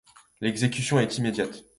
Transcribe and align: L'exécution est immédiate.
L'exécution 0.39 0.97
est 0.99 1.19
immédiate. 1.19 1.63